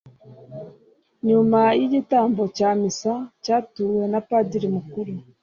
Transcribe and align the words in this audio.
nyuma 1.27 1.61
y’igitambo 1.79 2.43
cya 2.57 2.69
misa 2.79 3.13
cyatuwe 3.43 4.03
na 4.11 4.19
padiri 4.27 4.67
mukuru 4.75 5.13